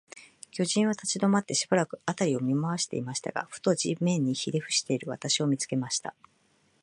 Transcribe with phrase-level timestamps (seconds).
[0.49, 6.15] 巨人は立ちどまって、しばらく、あたりを見まわしていましたが、ふと、地面にひれふしている私を、見つけました。